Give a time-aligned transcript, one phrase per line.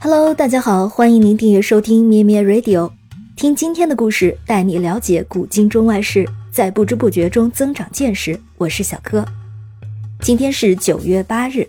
[0.00, 2.92] Hello，大家好，欢迎您订阅收听咩咩 Radio，
[3.34, 8.38] 听今天的故事，带你了解古今中外事，在不知不觉中增长见识。
[8.58, 9.26] 我是小柯，
[10.20, 11.66] 今天是九月八日，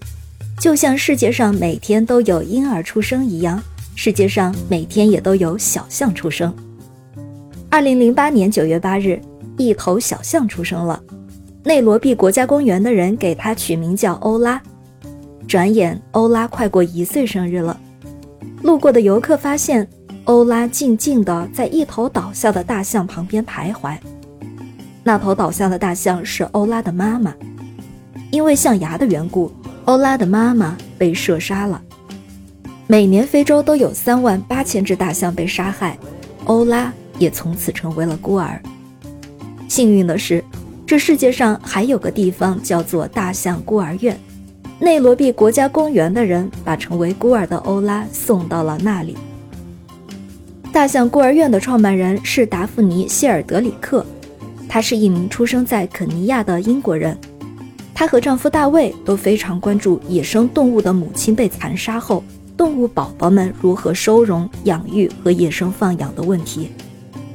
[0.59, 3.59] 就像世界上每天都有婴儿出生一样，
[3.95, 6.53] 世界上每天也都有小象出生。
[7.67, 9.19] 二零零八年九月八日，
[9.57, 11.01] 一头小象出生了，
[11.63, 14.61] 内罗毕国家公园的人给它取名叫欧拉。
[15.47, 17.75] 转眼，欧拉快过一岁生日了。
[18.61, 19.87] 路过的游客发现，
[20.25, 23.97] 欧拉静静地在一头倒下的大象旁边徘徊。
[25.03, 27.33] 那头倒下的大象是欧拉的妈妈，
[28.31, 29.51] 因为象牙的缘故，
[29.85, 31.81] 欧拉的妈妈被射杀了。
[32.85, 35.97] 每年非洲都有三万八千只大象被杀害，
[36.45, 38.61] 欧拉也从此成为了孤儿。
[39.67, 40.43] 幸运的是，
[40.85, 44.19] 这世界上还有个地方叫做大象孤儿院。
[44.81, 49.17] 内罗毕国家公园的人把成为孤儿的欧拉送到了那里。
[50.71, 54.05] 大象孤儿院的创办人是达芙妮·谢尔德里克，
[54.69, 57.17] 她是一名出生在肯尼亚的英国人。
[57.93, 62.23] 她和丈夫大卫都非常关注野生动物的母亲被残杀后，
[62.55, 66.69] 动物宝宝们如何收容、养育和野生放养的问题，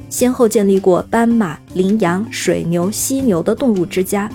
[0.09, 4.27] 先后建立过斑马、羚羊、水牛、犀牛的动物之家。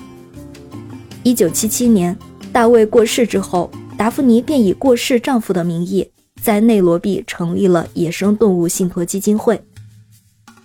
[1.23, 2.15] 一九七七年。
[2.53, 6.09] 大卫过世之后，达芙妮便以过世丈夫的名义，
[6.41, 9.61] 在内罗毕成立了野生动物信托基金会。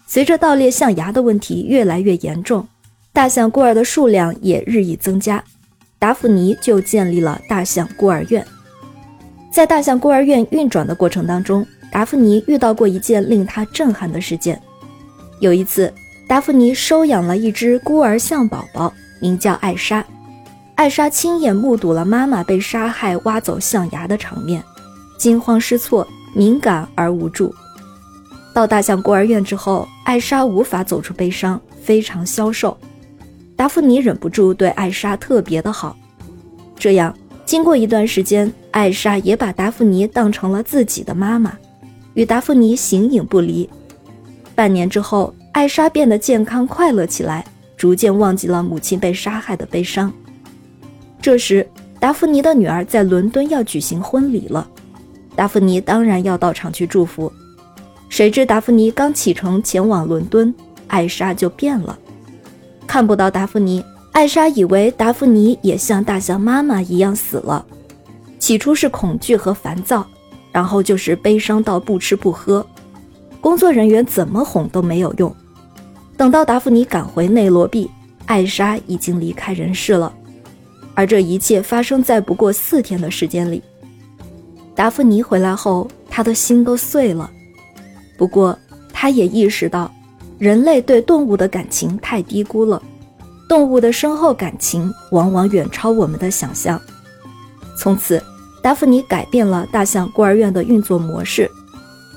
[0.04, 2.66] 随着盗猎象牙的问题越来越严重，
[3.12, 5.42] 大象孤儿的数量也日益增加，
[5.98, 8.44] 达芙妮就建立了大象孤儿院。
[9.52, 14.60] 在大象孤儿院运转的过程当中，达芙妮遇到过一件令她震撼的事件。
[15.38, 15.92] 有一次，
[16.26, 20.04] 达芙妮收养了一只孤儿象宝宝，名叫艾莎。
[20.76, 24.62] 艾莎亲眼目睹了妈妈被杀害、挖走象牙的场面，
[25.16, 27.52] 惊慌失措、敏感而无助。
[28.52, 32.76] 到大象孤儿院之后，艾莎无法走出悲伤，非常消瘦。
[33.56, 35.96] 达芙妮忍不住对艾莎特别的好。
[36.78, 37.16] 这样，
[37.46, 41.56] 经过一段时间，艾莎也把达芙妮当成了自己的妈妈，
[42.12, 43.68] 与达芙妮形影不离。
[44.54, 47.46] 半年之后，艾莎变得健康快乐起来，
[47.78, 50.12] 逐渐忘记了母亲被杀害的悲伤。
[51.26, 51.66] 这时，
[51.98, 54.64] 达芙妮的女儿在伦敦要举行婚礼了，
[55.34, 57.32] 达芙妮当然要到场去祝福。
[58.08, 60.54] 谁知达芙妮刚启程前往伦敦，
[60.86, 61.98] 艾莎就变了，
[62.86, 67.66] 看不到达芙妮，艾莎以为达芙妮也像大象妈妈一样死了。
[68.38, 70.06] 起初是恐惧和烦躁，
[70.52, 72.64] 然后就是悲伤到不吃不喝。
[73.40, 75.34] 工作人员怎么哄都没有用。
[76.16, 77.90] 等到达芙妮赶回内罗毕，
[78.26, 80.14] 艾莎已经离开人世了。
[80.96, 83.62] 而这一切发生在不过四天的时间里。
[84.74, 87.30] 达芙妮回来后，他的心都碎了。
[88.16, 88.58] 不过，
[88.92, 89.94] 他也意识到，
[90.38, 92.82] 人类对动物的感情太低估了，
[93.48, 96.80] 动物的深厚感情往往远超我们的想象。
[97.78, 98.22] 从此，
[98.62, 101.50] 达芙妮改变了大象孤儿院的运作模式。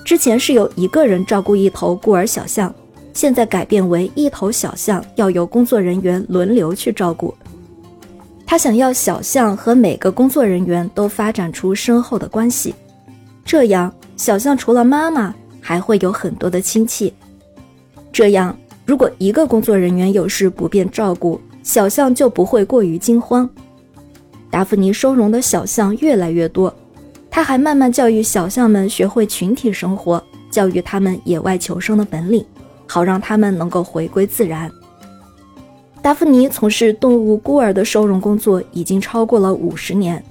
[0.06, 2.74] 之前是由一个人照顾一头孤儿小象，
[3.14, 7.36] 现在改变为一头小象要由工作人员轮流去照顾。
[8.50, 12.74] 他想要小象和每个工作人员都发展出深厚的关系，
[13.46, 17.14] 这样小象除了妈妈，还会有很多的亲戚。
[18.12, 23.48] 这样，如果一个工作人员有事不便照顾，小象就不会过于惊慌。
[24.50, 26.74] 达芙妮收容的小象越来越多，
[27.30, 32.44] 他还慢慢教育小象们学会群体生活，教育他们野外求生的本领，
[32.88, 34.72] 好让他们能够回归自然。
[36.10, 40.24] 达芙妮从事动物孤儿的收容工作已经超过了五十年。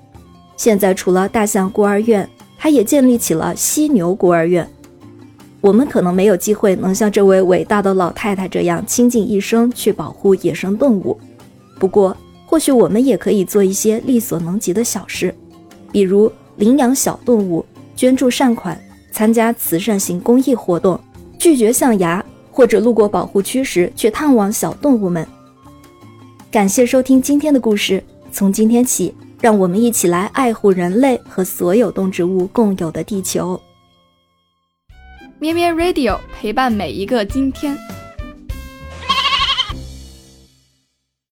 [0.56, 2.28] 现在，除了大象孤儿院，
[2.58, 4.68] 他也建立起了犀牛孤儿院。
[5.60, 11.16] 我们可能没有机会能像这位伟大的老太太这样倾尽一生去保护野生动物，
[11.78, 15.32] 不过，或许我们也可以做一些力所能及的小事，
[15.92, 18.76] 比如领养小动物、捐助善款、
[19.12, 20.98] 参加慈善型公益活动、
[21.38, 25.24] 拒绝象牙，或者路过保护区时去探望小动物们。
[26.50, 28.02] 感谢收听今天的故事。
[28.32, 33.60] 从今天起，让我们一起来爱护人类和所有动植物共有的地球。
[35.38, 37.76] 咩咩 Radio 陪伴每一个今天。